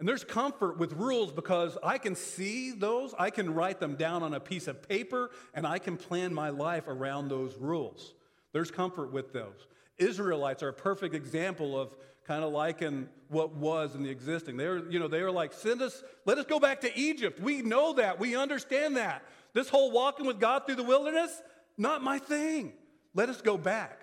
[0.00, 4.22] And there's comfort with rules because I can see those, I can write them down
[4.22, 8.14] on a piece of paper, and I can plan my life around those rules.
[8.52, 9.66] There's comfort with those.
[9.98, 11.94] Israelites are a perfect example of
[12.26, 14.56] kind of like in what was in the existing.
[14.56, 17.38] They were, you know, they were like, send us, let us go back to Egypt.
[17.38, 18.18] We know that.
[18.18, 19.22] We understand that.
[19.52, 21.42] This whole walking with God through the wilderness,
[21.76, 22.72] not my thing.
[23.14, 24.00] Let us go back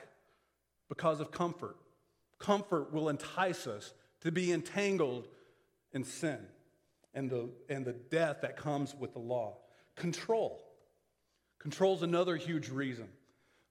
[0.90, 1.78] because of comfort.
[2.38, 5.28] Comfort will entice us to be entangled
[5.94, 6.40] in sin
[7.14, 9.58] and the, and the death that comes with the law.
[9.96, 10.64] Control.
[11.60, 13.08] Control is another huge reason.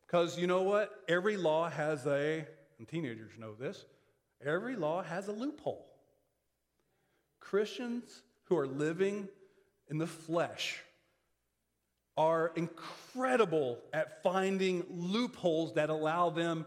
[0.07, 1.03] Because you know what?
[1.09, 2.47] Every law has a,
[2.79, 3.85] and teenagers know this,
[4.45, 5.87] every law has a loophole.
[7.41, 9.29] Christians who are living
[9.89, 10.83] in the flesh
[12.17, 16.65] are incredible at finding loopholes that allow them,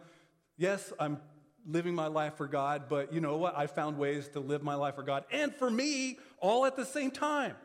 [0.57, 1.19] yes, I'm
[1.67, 3.57] living my life for God, but you know what?
[3.57, 6.85] I found ways to live my life for God and for me all at the
[6.85, 7.55] same time.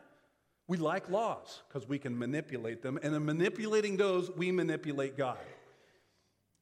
[0.67, 5.37] We like laws because we can manipulate them, and in manipulating those, we manipulate God.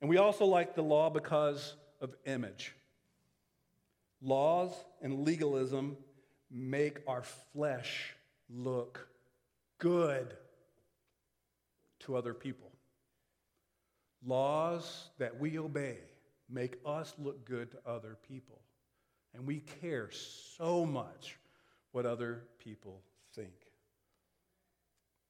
[0.02, 2.76] And we also like the law because of image.
[4.22, 5.96] Laws and legalism
[6.52, 8.14] make our flesh
[8.50, 9.08] look
[9.80, 10.36] good
[12.02, 12.72] to other people.
[14.26, 15.98] Laws that we obey
[16.50, 18.62] make us look good to other people.
[19.34, 21.38] And we care so much
[21.92, 23.02] what other people
[23.34, 23.54] think.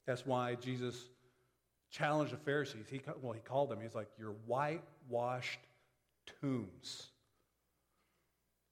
[0.06, 1.06] That's why Jesus
[1.90, 2.86] challenged the Pharisees.
[2.90, 5.60] He, well, he called them, he's like, You're whitewashed
[6.42, 7.08] tombs.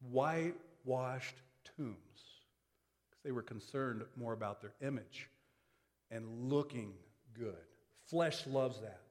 [0.09, 1.35] Whitewashed
[1.77, 1.95] tombs.
[3.09, 5.29] Because they were concerned more about their image
[6.09, 6.93] and looking
[7.37, 7.55] good.
[8.07, 9.01] Flesh loves that.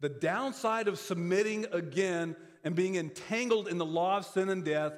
[0.00, 4.94] The downside of submitting again and being entangled in the law of sin and death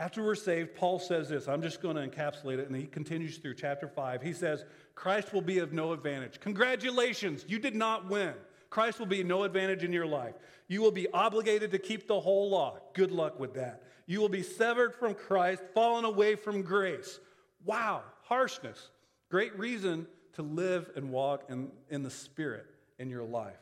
[0.00, 1.46] after we're saved, Paul says this.
[1.46, 4.22] I'm just going to encapsulate it, and he continues through chapter 5.
[4.22, 6.40] He says, Christ will be of no advantage.
[6.40, 8.32] Congratulations, you did not win.
[8.70, 10.36] Christ will be no advantage in your life.
[10.68, 12.78] You will be obligated to keep the whole law.
[12.94, 13.82] Good luck with that.
[14.06, 17.20] You will be severed from Christ, fallen away from grace.
[17.66, 18.88] Wow, harshness.
[19.30, 22.64] Great reason to live and walk in, in the Spirit
[22.98, 23.60] in your life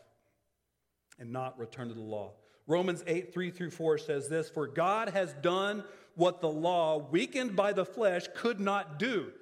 [1.19, 2.35] and not return to the law.
[2.69, 5.83] Romans 8, 3 through 4 says this For God has done
[6.15, 9.33] what the law, weakened by the flesh, could not do.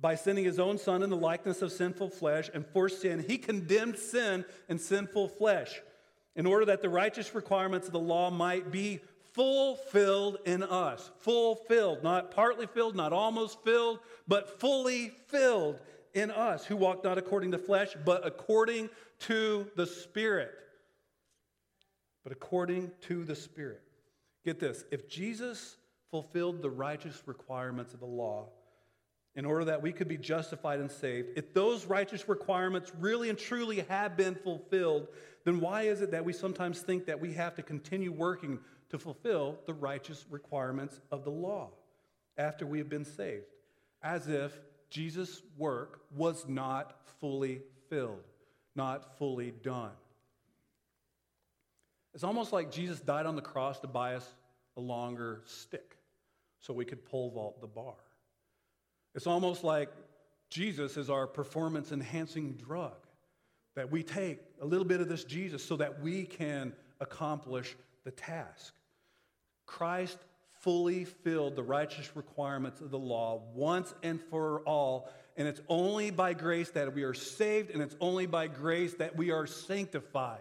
[0.00, 3.36] By sending his own son in the likeness of sinful flesh, and for sin, he
[3.36, 5.82] condemned sin and sinful flesh,
[6.36, 9.00] in order that the righteous requirements of the law might be
[9.32, 11.10] fulfilled in us.
[11.18, 15.80] Fulfilled, not partly filled, not almost filled, but fully filled
[16.14, 18.88] in us, who walk not according to flesh, but according
[19.20, 20.52] to the Spirit.
[22.28, 23.80] But according to the Spirit.
[24.44, 25.78] Get this if Jesus
[26.10, 28.50] fulfilled the righteous requirements of the law,
[29.34, 33.38] in order that we could be justified and saved, if those righteous requirements really and
[33.38, 35.08] truly have been fulfilled,
[35.44, 38.58] then why is it that we sometimes think that we have to continue working
[38.90, 41.70] to fulfill the righteous requirements of the law
[42.36, 43.46] after we have been saved?
[44.02, 44.52] As if
[44.90, 48.24] Jesus' work was not fully filled,
[48.76, 49.92] not fully done.
[52.18, 54.28] It's almost like Jesus died on the cross to buy us
[54.76, 55.96] a longer stick
[56.58, 57.94] so we could pole vault the bar.
[59.14, 59.88] It's almost like
[60.50, 62.96] Jesus is our performance enhancing drug
[63.76, 68.10] that we take a little bit of this Jesus so that we can accomplish the
[68.10, 68.74] task.
[69.64, 70.18] Christ
[70.58, 75.08] fully filled the righteous requirements of the law once and for all.
[75.36, 79.16] And it's only by grace that we are saved, and it's only by grace that
[79.16, 80.40] we are sanctified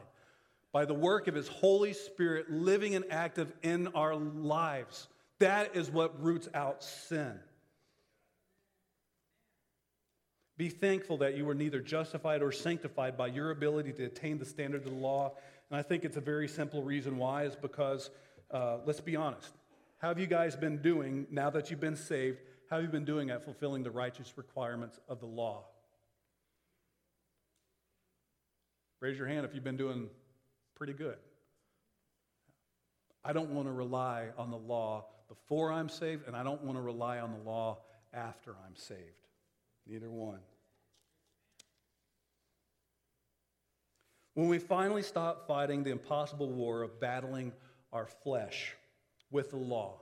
[0.72, 5.08] by the work of His Holy Spirit living and active in our lives.
[5.40, 7.40] That is what roots out sin.
[10.58, 14.46] Be thankful that you were neither justified or sanctified by your ability to attain the
[14.46, 15.34] standard of the law.
[15.70, 18.10] And I think it's a very simple reason why, is because,
[18.50, 19.52] uh, let's be honest,
[20.00, 22.40] how have you guys been doing now that you've been saved?
[22.70, 25.66] How have you been doing at fulfilling the righteous requirements of the law?
[29.00, 30.10] Raise your hand if you've been doing
[30.78, 31.18] pretty good.
[33.24, 36.78] I don't want to rely on the law before I'm saved, and I don't want
[36.78, 37.80] to rely on the law
[38.14, 39.02] after I'm saved.
[39.86, 40.40] Neither one.
[44.34, 47.52] When we finally stop fighting the impossible war of battling
[47.92, 48.76] our flesh,
[49.32, 50.02] with the law.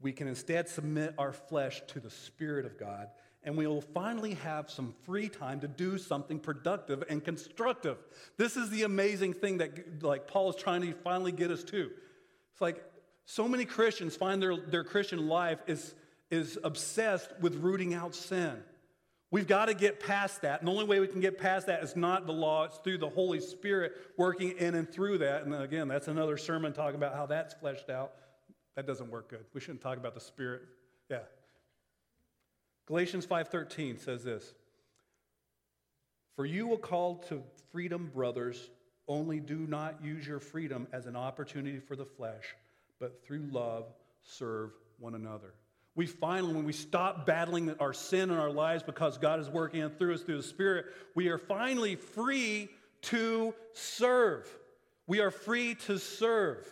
[0.00, 3.08] We can instead submit our flesh to the Spirit of God,
[3.44, 7.98] and we will finally have some free time to do something productive and constructive.
[8.38, 11.90] This is the amazing thing that like Paul is trying to finally get us to.
[12.52, 12.82] It's like
[13.26, 15.94] so many Christians find their, their Christian life is,
[16.30, 18.56] is obsessed with rooting out sin.
[19.30, 20.60] We've got to get past that.
[20.60, 22.98] And the only way we can get past that is not the law, it's through
[22.98, 25.44] the Holy Spirit working in and through that.
[25.44, 28.12] And again, that's another sermon talking about how that's fleshed out.
[28.76, 29.44] That doesn't work good.
[29.52, 30.62] We shouldn't talk about the Spirit.
[31.10, 31.18] Yeah.
[32.86, 34.54] Galatians 5:13 says this.
[36.36, 38.70] For you will call to freedom, brothers,
[39.06, 42.54] only do not use your freedom as an opportunity for the flesh,
[42.98, 43.92] but through love
[44.22, 45.54] serve one another.
[45.94, 49.80] We finally, when we stop battling our sin in our lives because God is working
[49.80, 52.68] in through us through the Spirit, we are finally free
[53.02, 54.48] to serve.
[55.06, 56.66] We are free to serve.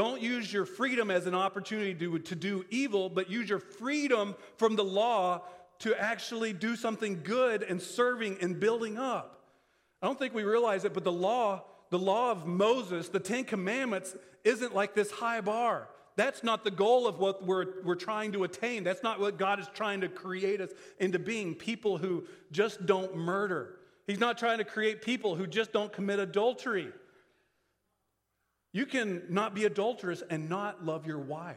[0.00, 4.34] Don't use your freedom as an opportunity to, to do evil, but use your freedom
[4.56, 5.42] from the law
[5.80, 9.44] to actually do something good and serving and building up.
[10.00, 13.44] I don't think we realize it, but the law, the law of Moses, the Ten
[13.44, 15.90] Commandments, isn't like this high bar.
[16.16, 18.84] That's not the goal of what we're, we're trying to attain.
[18.84, 23.18] That's not what God is trying to create us into being people who just don't
[23.18, 23.76] murder.
[24.06, 26.90] He's not trying to create people who just don't commit adultery.
[28.72, 31.56] You can not be adulterous and not love your wife.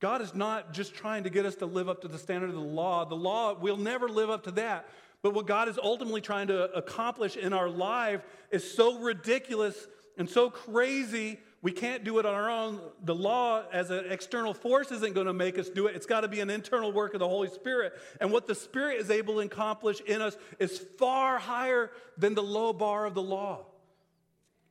[0.00, 2.56] God is not just trying to get us to live up to the standard of
[2.56, 3.04] the law.
[3.04, 4.88] The law, we'll never live up to that.
[5.22, 9.86] But what God is ultimately trying to accomplish in our life is so ridiculous
[10.18, 12.80] and so crazy, we can't do it on our own.
[13.04, 15.94] The law, as an external force, isn't going to make us do it.
[15.94, 17.92] It's got to be an internal work of the Holy Spirit.
[18.20, 22.42] And what the Spirit is able to accomplish in us is far higher than the
[22.42, 23.66] low bar of the law.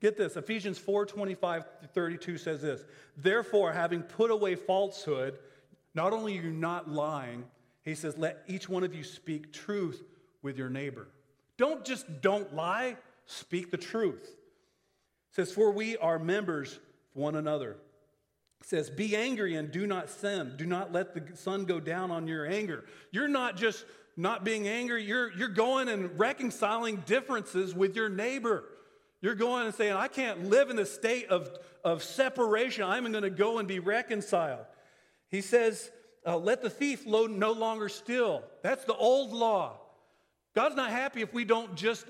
[0.02, 2.84] Get this, Ephesians 4 25 32 says this.
[3.16, 5.38] Therefore, having put away falsehood,
[5.94, 7.46] not only are you not lying,
[7.84, 10.04] he says, let each one of you speak truth
[10.42, 11.08] with your neighbor.
[11.58, 14.24] Don't just don't lie, speak the truth.
[14.24, 16.80] It says, for we are members of
[17.14, 17.78] one another.
[18.62, 20.54] It says, be angry and do not sin.
[20.58, 22.86] Do not let the sun go down on your anger.
[23.12, 23.86] You're not just
[24.18, 28.64] not being angry, you're, you're going and reconciling differences with your neighbor.
[29.22, 31.50] You're going and saying, I can't live in the state of,
[31.84, 32.84] of separation.
[32.84, 34.66] I'm going to go and be reconciled.
[35.30, 35.92] He says,
[36.26, 38.44] uh, let the thief no longer steal.
[38.64, 39.80] That's the old law.
[40.56, 42.06] God's not happy if we don't just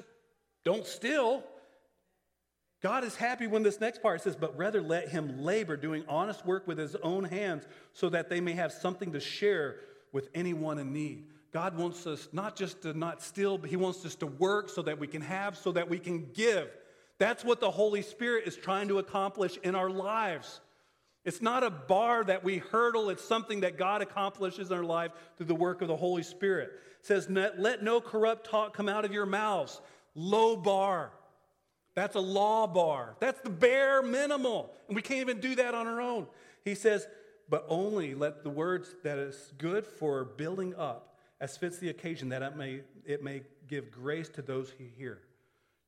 [0.63, 1.43] don't steal.
[2.81, 6.45] God is happy when this next part says, but rather let him labor, doing honest
[6.45, 9.75] work with his own hands, so that they may have something to share
[10.11, 11.25] with anyone in need.
[11.53, 14.81] God wants us not just to not steal, but he wants us to work so
[14.81, 16.69] that we can have, so that we can give.
[17.21, 20.59] That's what the Holy Spirit is trying to accomplish in our lives.
[21.23, 25.11] It's not a bar that we hurdle, it's something that God accomplishes in our life
[25.37, 26.71] through the work of the Holy Spirit.
[26.99, 29.81] It says, Let no corrupt talk come out of your mouths.
[30.15, 31.11] Low bar.
[31.93, 33.15] That's a law bar.
[33.19, 34.71] That's the bare minimal.
[34.87, 36.25] And we can't even do that on our own.
[36.65, 37.05] He says,
[37.47, 42.29] but only let the words that is good for building up as fits the occasion,
[42.29, 45.19] that it may, it may give grace to those who hear.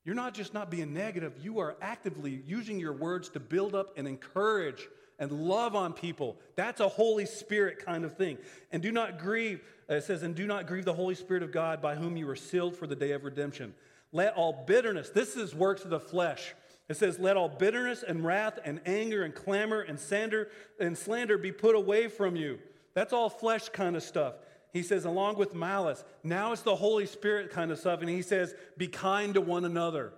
[0.05, 3.97] You're not just not being negative, you are actively using your words to build up
[3.97, 4.87] and encourage
[5.19, 6.37] and love on people.
[6.55, 8.37] That's a Holy Spirit kind of thing.
[8.71, 11.51] And do not grieve, uh, it says, and do not grieve the Holy Spirit of
[11.51, 13.73] God by whom you were sealed for the day of redemption.
[14.11, 16.53] Let all bitterness, this is works of the flesh.
[16.89, 20.49] It says, Let all bitterness and wrath and anger and clamor and slander
[20.79, 22.59] and slander be put away from you.
[22.93, 24.35] That's all flesh kind of stuff.
[24.73, 26.03] He says, along with malice.
[26.23, 28.01] Now it's the Holy Spirit kind of stuff.
[28.01, 30.13] And he says, Be kind to one another.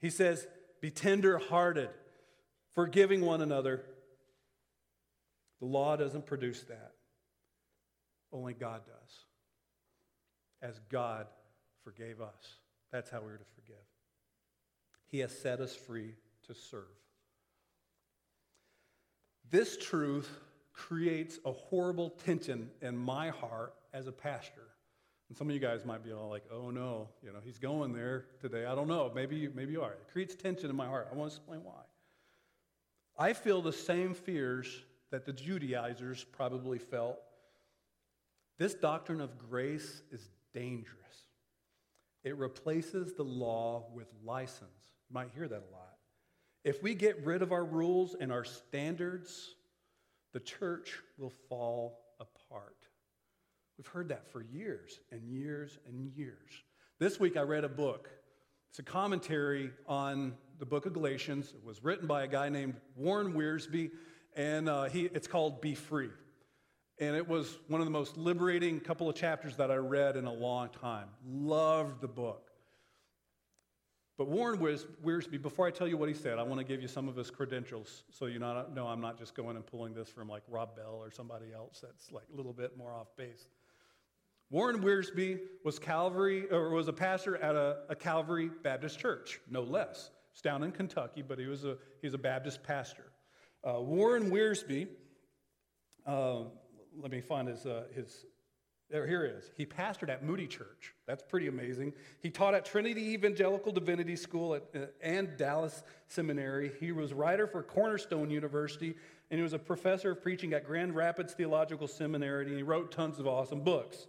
[0.00, 0.44] He says,
[0.80, 1.88] Be tender hearted,
[2.74, 3.84] forgiving one another.
[5.60, 6.92] The law doesn't produce that,
[8.32, 9.24] only God does,
[10.60, 11.26] as God
[11.84, 12.56] forgave us.
[12.90, 13.76] That's how we're to forgive.
[15.06, 16.16] He has set us free
[16.48, 16.82] to serve.
[19.48, 20.28] This truth
[20.74, 24.68] creates a horrible tension in my heart as a pastor.
[25.28, 27.92] And some of you guys might be all like, oh no, you know, he's going
[27.92, 28.66] there today.
[28.66, 29.10] I don't know.
[29.14, 29.92] Maybe you, maybe you are.
[29.92, 31.08] It creates tension in my heart.
[31.10, 31.80] I want to explain why.
[33.16, 37.18] I feel the same fears that the Judaizers probably felt.
[38.58, 40.98] This doctrine of grace is dangerous.
[42.24, 44.70] It replaces the law with license.
[45.08, 45.96] You might hear that a lot.
[46.64, 49.54] If we get rid of our rules and our standards,
[50.34, 52.76] the church will fall apart.
[53.78, 56.50] We've heard that for years and years and years.
[56.98, 58.10] This week I read a book.
[58.70, 61.54] It's a commentary on the book of Galatians.
[61.56, 63.92] It was written by a guy named Warren Wiersbe,
[64.34, 66.10] and uh, he, it's called Be Free.
[66.98, 70.26] And it was one of the most liberating couple of chapters that I read in
[70.26, 71.08] a long time.
[71.24, 72.50] Loved the book.
[74.16, 76.86] But Warren Wiersbe, before I tell you what he said, I want to give you
[76.86, 80.28] some of his credentials so you know I'm not just going and pulling this from
[80.28, 83.48] like Rob Bell or somebody else that's like a little bit more off base.
[84.50, 89.62] Warren Wiersbe was Calvary or was a pastor at a, a Calvary Baptist church, no
[89.62, 90.10] less.
[90.30, 93.06] It's down in Kentucky, but he was a he's a Baptist pastor.
[93.66, 94.86] Uh, Warren Wiersbe
[96.06, 96.42] uh,
[97.00, 98.26] let me find his, uh, his
[98.94, 99.50] there, here is.
[99.56, 100.94] He pastored at Moody Church.
[101.04, 101.94] That's pretty amazing.
[102.20, 106.70] He taught at Trinity Evangelical Divinity School at, uh, and Dallas Seminary.
[106.78, 108.94] He was writer for Cornerstone University,
[109.32, 112.92] and he was a professor of preaching at Grand Rapids Theological Seminary, and he wrote
[112.92, 114.06] tons of awesome books.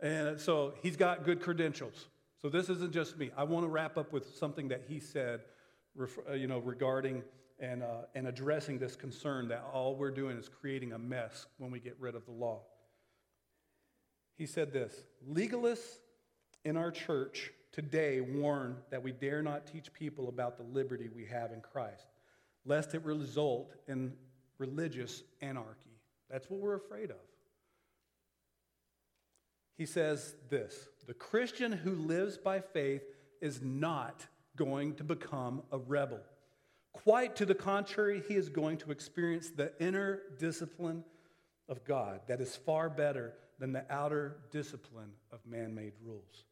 [0.00, 2.08] And so he's got good credentials.
[2.42, 3.30] So this isn't just me.
[3.36, 5.42] I want to wrap up with something that he said,
[5.96, 7.22] uh, you know, regarding
[7.60, 11.70] and, uh, and addressing this concern that all we're doing is creating a mess when
[11.70, 12.62] we get rid of the law.
[14.36, 15.98] He said this Legalists
[16.64, 21.24] in our church today warn that we dare not teach people about the liberty we
[21.26, 22.06] have in Christ,
[22.64, 24.12] lest it result in
[24.58, 25.98] religious anarchy.
[26.30, 27.16] That's what we're afraid of.
[29.76, 33.02] He says this The Christian who lives by faith
[33.40, 34.26] is not
[34.56, 36.20] going to become a rebel.
[36.92, 41.02] Quite to the contrary, he is going to experience the inner discipline
[41.68, 43.34] of God that is far better
[43.64, 46.44] than the outer discipline of man made rules.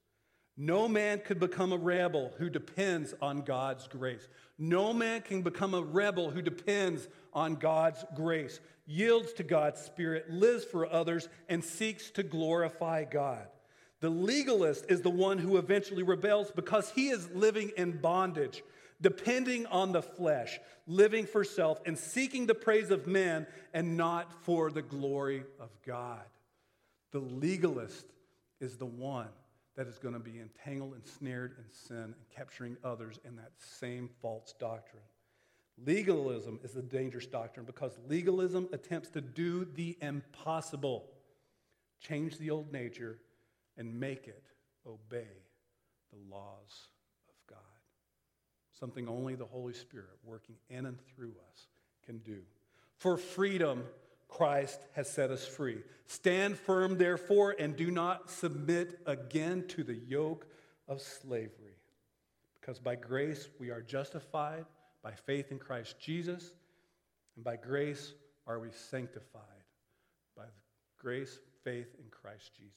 [0.57, 4.27] No man could become a rebel who depends on God's grace.
[4.57, 10.31] No man can become a rebel who depends on God's grace, yields to God's Spirit,
[10.31, 13.47] lives for others, and seeks to glorify God.
[14.01, 18.63] The legalist is the one who eventually rebels because he is living in bondage
[19.03, 24.33] depending on the flesh, living for self, and seeking the praise of men and not
[24.45, 26.23] for the glory of God.
[27.13, 28.07] The legalist
[28.61, 29.29] is the one
[29.77, 33.53] that is going to be entangled and snared in sin and capturing others in that
[33.59, 35.03] same false doctrine.
[35.85, 41.05] Legalism is a dangerous doctrine because legalism attempts to do the impossible,
[42.01, 43.19] change the old nature,
[43.79, 44.45] and make it
[44.87, 45.29] obey
[46.13, 46.89] the laws
[47.29, 47.59] of God.
[48.79, 51.69] something only the Holy Spirit working in and through us
[52.05, 52.41] can do.
[52.99, 53.85] For freedom,
[54.33, 55.83] Christ has set us free.
[56.07, 60.47] Stand firm, therefore, and do not submit again to the yoke
[60.89, 61.77] of slavery.
[62.59, 64.65] Because by grace we are justified
[65.03, 66.53] by faith in Christ Jesus,
[67.37, 68.15] and by grace
[68.47, 69.43] are we sanctified
[70.35, 70.45] by
[70.99, 72.71] grace, faith in Christ Jesus.